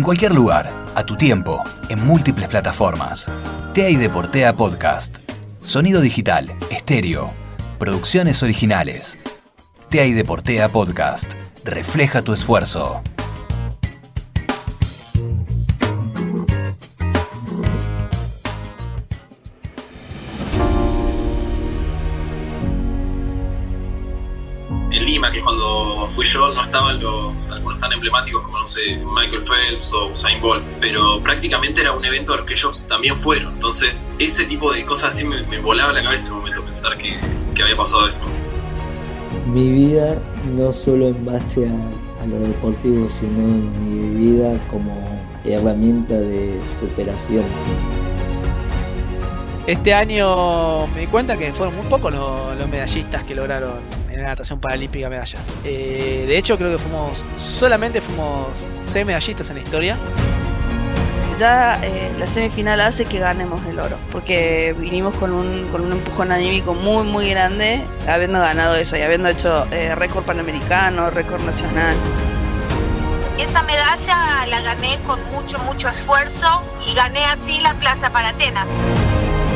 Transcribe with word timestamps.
En 0.00 0.04
cualquier 0.04 0.34
lugar, 0.34 0.86
a 0.94 1.04
tu 1.04 1.14
tiempo, 1.14 1.62
en 1.90 2.02
múltiples 2.06 2.48
plataformas. 2.48 3.28
TEA 3.74 3.90
y 3.90 3.96
Deportea 3.96 4.54
Podcast. 4.54 5.18
Sonido 5.62 6.00
digital, 6.00 6.56
estéreo. 6.70 7.30
Producciones 7.78 8.42
originales. 8.42 9.18
TEA 9.90 10.06
y 10.06 10.14
Deportea 10.14 10.72
Podcast. 10.72 11.34
Refleja 11.66 12.22
tu 12.22 12.32
esfuerzo. 12.32 13.02
Cuando 25.50 26.06
fui 26.10 26.24
yo, 26.26 26.54
no 26.54 26.62
estaban 26.62 27.02
los 27.02 27.50
algunos 27.50 27.80
tan 27.80 27.92
emblemáticos 27.92 28.42
como, 28.42 28.58
no 28.58 28.68
sé, 28.68 28.96
Michael 28.98 29.42
Phelps 29.42 29.92
o 29.94 30.06
Usain 30.10 30.40
Bolt, 30.40 30.62
pero 30.80 31.20
prácticamente 31.20 31.80
era 31.80 31.90
un 31.90 32.04
evento 32.04 32.34
a 32.34 32.36
los 32.36 32.46
que 32.46 32.54
ellos 32.54 32.86
también 32.88 33.18
fueron. 33.18 33.54
Entonces, 33.54 34.06
ese 34.20 34.44
tipo 34.44 34.72
de 34.72 34.84
cosas 34.84 35.10
así 35.10 35.26
me, 35.26 35.42
me 35.48 35.58
volaba 35.58 35.92
la 35.92 36.04
cabeza 36.04 36.28
en 36.28 36.34
un 36.34 36.38
momento 36.38 36.62
pensar 36.62 36.96
que, 36.96 37.18
que 37.52 37.62
había 37.64 37.74
pasado 37.74 38.06
eso. 38.06 38.26
Mi 39.46 39.72
vida 39.72 40.22
no 40.54 40.72
solo 40.72 41.08
en 41.08 41.24
base 41.26 41.68
a, 41.68 42.22
a 42.22 42.26
lo 42.26 42.38
deportivo, 42.38 43.08
sino 43.08 43.40
en 43.40 44.20
mi 44.20 44.28
vida 44.28 44.56
como 44.70 44.94
herramienta 45.44 46.14
de 46.14 46.60
superación. 46.78 47.44
Este 49.66 49.94
año 49.94 50.86
me 50.88 51.00
di 51.00 51.06
cuenta 51.08 51.36
que 51.36 51.52
fueron 51.52 51.74
muy 51.74 51.86
pocos 51.86 52.12
los, 52.12 52.56
los 52.56 52.68
medallistas 52.68 53.24
que 53.24 53.34
lograron 53.34 53.80
en 54.20 54.24
la 54.24 54.30
natación 54.30 54.60
paralímpica 54.60 55.08
medallas. 55.08 55.42
Eh, 55.64 56.24
de 56.26 56.38
hecho, 56.38 56.56
creo 56.56 56.70
que 56.70 56.78
fuimos 56.78 57.24
solamente 57.38 58.00
fuimos 58.00 58.66
seis 58.84 59.04
medallistas 59.04 59.50
en 59.50 59.56
la 59.56 59.62
historia. 59.62 59.96
Ya 61.38 61.80
eh, 61.82 62.12
la 62.18 62.26
semifinal 62.26 62.80
hace 62.82 63.06
que 63.06 63.18
ganemos 63.18 63.64
el 63.64 63.80
oro, 63.80 63.96
porque 64.12 64.74
vinimos 64.78 65.16
con 65.16 65.32
un, 65.32 65.68
con 65.72 65.80
un 65.80 65.92
empujón 65.92 66.32
anímico 66.32 66.74
muy, 66.74 67.04
muy 67.04 67.30
grande, 67.30 67.82
habiendo 68.06 68.40
ganado 68.40 68.76
eso 68.76 68.96
y 68.98 69.02
habiendo 69.02 69.28
hecho 69.30 69.66
eh, 69.72 69.94
récord 69.94 70.24
panamericano, 70.24 71.08
récord 71.08 71.42
nacional. 71.42 71.94
Esa 73.38 73.62
medalla 73.62 74.44
la 74.48 74.60
gané 74.60 74.98
con 75.06 75.18
mucho, 75.30 75.58
mucho 75.60 75.88
esfuerzo 75.88 76.62
y 76.86 76.92
gané 76.92 77.24
así 77.24 77.58
la 77.60 77.72
plaza 77.72 78.10
para 78.10 78.28
Atenas. 78.28 78.66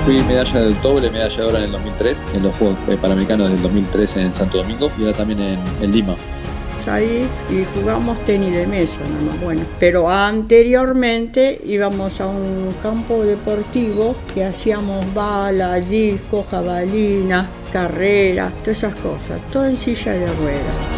Fui 0.05 0.23
medalla 0.23 0.61
del 0.61 0.79
doble, 0.83 1.11
medalla 1.11 1.35
de 1.35 1.43
oro 1.45 1.57
en 1.57 1.63
el 1.65 1.73
2003, 1.73 2.27
en 2.35 2.43
los 2.43 2.55
Juegos 2.57 2.77
Panamericanos 3.01 3.51
del 3.51 3.63
2003 3.63 4.17
en 4.19 4.35
Santo 4.35 4.59
Domingo 4.59 4.93
y 4.99 5.05
ahora 5.05 5.17
también 5.17 5.59
en, 5.81 5.91
Lima. 5.91 6.15
ahí 6.87 7.27
y 7.49 7.65
jugamos 7.75 8.23
tenis 8.27 8.55
de 8.55 8.67
mesa, 8.67 8.99
nada 9.01 9.33
más 9.33 9.41
bueno. 9.41 9.63
Pero 9.81 10.11
anteriormente 10.11 11.59
íbamos 11.65 12.21
a 12.21 12.27
un 12.27 12.75
campo 12.83 13.25
deportivo 13.25 14.15
que 14.35 14.45
hacíamos 14.45 15.07
bala, 15.15 15.77
disco, 15.77 16.45
jabalina, 16.51 17.49
carrera, 17.73 18.53
todas 18.63 18.77
esas 18.77 18.95
cosas, 18.97 19.41
todo 19.51 19.65
en 19.65 19.79
silla 19.79 20.13
de 20.13 20.27
ruedas. 20.27 20.94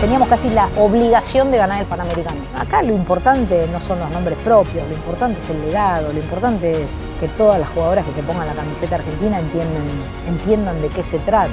Teníamos 0.00 0.28
casi 0.28 0.50
la 0.50 0.68
obligación 0.76 1.50
de 1.50 1.56
ganar 1.56 1.80
el 1.80 1.86
Panamericano. 1.86 2.40
Acá 2.54 2.82
lo 2.82 2.92
importante 2.92 3.66
no 3.72 3.80
son 3.80 3.98
los 3.98 4.10
nombres 4.10 4.36
propios, 4.44 4.86
lo 4.86 4.94
importante 4.94 5.40
es 5.40 5.48
el 5.48 5.62
legado, 5.62 6.12
lo 6.12 6.18
importante 6.18 6.82
es 6.82 7.06
que 7.18 7.28
todas 7.28 7.58
las 7.58 7.70
jugadoras 7.70 8.04
que 8.04 8.12
se 8.12 8.22
pongan 8.22 8.46
la 8.46 8.54
camiseta 8.54 8.96
argentina 8.96 9.38
entiendan, 9.38 9.84
entiendan 10.28 10.82
de 10.82 10.88
qué 10.90 11.02
se 11.02 11.18
trata. 11.20 11.48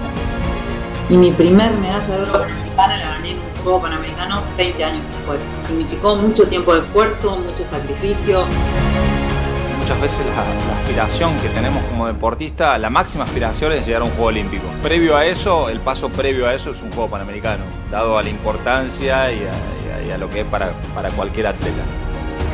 Y 1.09 1.17
mi 1.17 1.31
primer 1.31 1.72
medalla 1.75 2.17
de 2.17 2.22
oro 2.22 2.33
panamericana 2.33 2.97
la 2.97 3.05
gané 3.05 3.31
en 3.31 3.38
un 3.38 3.63
juego 3.63 3.81
panamericano 3.81 4.44
20 4.57 4.83
años 4.83 5.05
después. 5.16 5.39
Significó 5.63 6.16
mucho 6.17 6.45
tiempo 6.45 6.73
de 6.73 6.81
esfuerzo, 6.81 7.38
mucho 7.39 7.66
sacrificio. 7.66 8.44
Muchas 9.83 9.99
veces 9.99 10.25
la, 10.25 10.35
la, 10.35 10.79
aspiración 10.79 11.38
que 11.39 11.49
tenemos 11.49 11.83
como 11.83 12.07
deportista, 12.07 12.77
la 12.77 12.89
máxima 12.89 13.25
aspiración 13.25 13.73
es 13.73 13.85
llegar 13.85 14.01
a 14.01 14.05
un 14.05 14.11
juego 14.11 14.27
olímpico. 14.27 14.63
Previo 14.81 15.17
a 15.17 15.25
eso, 15.25 15.67
el 15.67 15.81
paso 15.81 16.07
previo 16.07 16.47
a 16.47 16.53
eso 16.53 16.71
es 16.71 16.81
un 16.81 16.89
juego 16.94 17.09
panamericano, 17.09 17.66
dado 17.91 18.17
a 18.17 18.23
la 18.23 18.29
importancia 18.29 19.29
y 19.33 19.39
a, 19.39 19.43
y 19.43 20.05
a, 20.05 20.07
y 20.07 20.11
a 20.11 20.17
lo 20.17 20.29
que 20.29 20.39
es 20.39 20.45
para, 20.45 20.72
para 20.95 21.09
cualquier 21.09 21.47
atleta. 21.47 21.81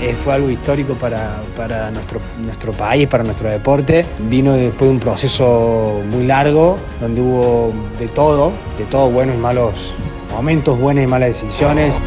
Eh, 0.02 0.16
fue 0.16 0.34
algo 0.34 0.50
histórico 0.50 0.96
para, 0.96 1.44
para 1.56 1.92
nuestro, 1.92 2.20
nuestro 2.40 2.72
país, 2.72 3.08
para 3.08 3.24
nuestro 3.24 3.48
deporte. 3.48 4.08
Vino 4.28 4.54
después 4.54 4.90
de 4.90 4.96
un 4.96 5.00
proceso 5.00 6.02
muy 6.10 6.26
largo, 6.26 6.78
donde 7.00 7.22
hubo 7.22 7.72
de 8.00 8.08
todo, 8.08 8.54
de 8.80 8.86
todo, 8.86 9.08
buenos 9.12 9.36
y 9.36 9.38
malos 9.38 9.94
momentos, 10.32 10.80
buenas 10.80 11.04
y 11.04 11.08
malas 11.08 11.40
decisiones. 11.40 12.02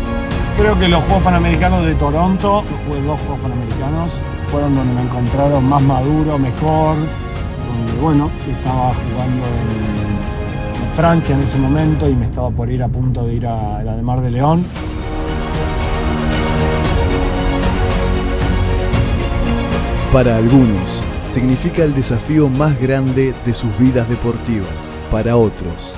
Creo 0.58 0.76
que 0.80 0.88
los 0.88 1.04
Juegos 1.04 1.22
Panamericanos 1.22 1.86
de 1.86 1.94
Toronto, 1.94 2.64
los 2.88 3.06
dos 3.06 3.20
Juegos 3.20 3.40
Panamericanos, 3.40 4.10
fueron 4.52 4.74
donde 4.74 4.92
me 4.92 5.02
encontraron 5.02 5.64
más 5.66 5.82
maduro, 5.82 6.38
mejor, 6.38 6.96
donde 6.98 8.02
bueno, 8.02 8.30
estaba 8.46 8.92
jugando 8.92 9.46
en, 9.46 10.82
en, 10.84 10.94
Francia 10.94 11.34
en 11.34 11.40
ese 11.40 11.56
momento 11.56 12.06
y 12.06 12.14
me 12.14 12.26
estaba 12.26 12.50
por 12.50 12.70
ir 12.70 12.82
a 12.82 12.88
punto 12.88 13.24
de 13.24 13.32
ir 13.32 13.46
a 13.46 13.82
la 13.82 13.96
de 13.96 14.02
Mar 14.02 14.20
de 14.20 14.30
León. 14.30 14.66
Para 20.12 20.36
algunos, 20.36 21.02
significa 21.28 21.82
el 21.82 21.94
desafío 21.94 22.50
más 22.50 22.78
grande 22.78 23.34
de 23.46 23.54
sus 23.54 23.70
vidas 23.78 24.06
deportivas. 24.10 25.00
Para 25.10 25.34
otros, 25.36 25.94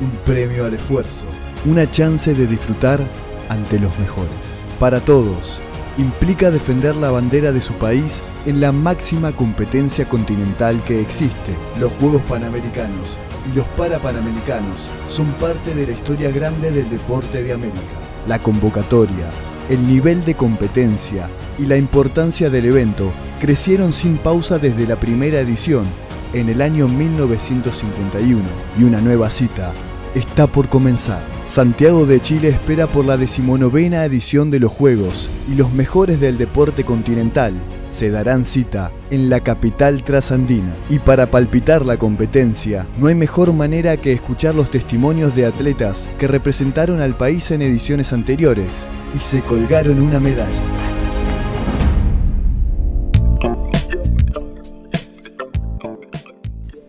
un 0.00 0.12
premio 0.24 0.64
al 0.64 0.74
esfuerzo, 0.74 1.26
una 1.64 1.90
chance 1.90 2.32
de 2.32 2.46
disfrutar 2.46 3.00
ante 3.48 3.80
los 3.80 3.98
mejores. 3.98 4.62
Para 4.78 5.00
todos, 5.00 5.60
implica 5.98 6.50
defender 6.50 6.94
la 6.96 7.10
bandera 7.10 7.52
de 7.52 7.62
su 7.62 7.72
país 7.74 8.22
en 8.44 8.60
la 8.60 8.72
máxima 8.72 9.32
competencia 9.32 10.08
continental 10.08 10.82
que 10.84 11.00
existe. 11.00 11.56
Los 11.78 11.92
Juegos 11.92 12.22
Panamericanos 12.22 13.18
y 13.50 13.56
los 13.56 13.66
Parapanamericanos 13.68 14.88
son 15.08 15.32
parte 15.34 15.74
de 15.74 15.86
la 15.86 15.92
historia 15.92 16.30
grande 16.30 16.70
del 16.70 16.90
deporte 16.90 17.42
de 17.42 17.52
América. 17.52 17.80
La 18.26 18.38
convocatoria, 18.42 19.30
el 19.68 19.86
nivel 19.86 20.24
de 20.24 20.34
competencia 20.34 21.30
y 21.58 21.66
la 21.66 21.76
importancia 21.76 22.50
del 22.50 22.66
evento 22.66 23.12
crecieron 23.40 23.92
sin 23.92 24.18
pausa 24.18 24.58
desde 24.58 24.86
la 24.86 24.96
primera 24.96 25.40
edición 25.40 25.86
en 26.32 26.48
el 26.48 26.60
año 26.60 26.88
1951 26.88 28.42
y 28.78 28.84
una 28.84 29.00
nueva 29.00 29.30
cita 29.30 29.72
está 30.14 30.46
por 30.46 30.68
comenzar. 30.68 31.35
Santiago 31.56 32.04
de 32.04 32.20
Chile 32.20 32.50
espera 32.50 32.86
por 32.86 33.06
la 33.06 33.16
decimonovena 33.16 34.04
edición 34.04 34.50
de 34.50 34.60
los 34.60 34.70
Juegos 34.70 35.30
y 35.50 35.54
los 35.54 35.72
mejores 35.72 36.20
del 36.20 36.36
deporte 36.36 36.84
continental 36.84 37.54
se 37.88 38.10
darán 38.10 38.44
cita 38.44 38.92
en 39.08 39.30
la 39.30 39.40
capital 39.40 40.04
trasandina. 40.04 40.76
Y 40.90 40.98
para 40.98 41.30
palpitar 41.30 41.86
la 41.86 41.96
competencia, 41.96 42.86
no 42.98 43.06
hay 43.06 43.14
mejor 43.14 43.54
manera 43.54 43.96
que 43.96 44.12
escuchar 44.12 44.54
los 44.54 44.70
testimonios 44.70 45.34
de 45.34 45.46
atletas 45.46 46.06
que 46.18 46.28
representaron 46.28 47.00
al 47.00 47.16
país 47.16 47.50
en 47.50 47.62
ediciones 47.62 48.12
anteriores 48.12 48.84
y 49.16 49.20
se 49.20 49.40
colgaron 49.40 49.98
una 49.98 50.20
medalla. 50.20 50.75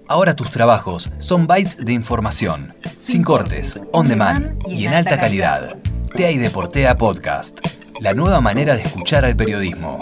Ahora 0.10 0.36
tus 0.36 0.52
trabajos 0.52 1.12
son 1.18 1.48
bytes 1.48 1.78
de 1.84 1.92
información, 1.92 2.74
sin 2.96 3.24
cortes, 3.24 3.84
on 3.92 4.08
demand 4.08 4.58
y 4.66 4.86
en 4.86 4.94
alta 4.94 5.20
calidad. 5.20 5.76
TEA 6.16 6.32
y 6.32 6.38
Deportea 6.38 6.98
Podcast, 6.98 7.60
la 8.00 8.14
nueva 8.14 8.40
manera 8.40 8.76
de 8.76 8.84
escuchar 8.84 9.26
al 9.26 9.36
periodismo. 9.36 10.02